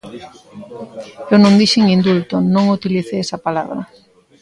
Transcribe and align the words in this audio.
Eu 1.31 1.37
non 1.43 1.57
dixen 1.61 1.85
indulto, 1.97 2.35
non 2.55 2.65
utilicei 2.77 3.19
esa 3.21 3.43
palabra. 3.45 3.81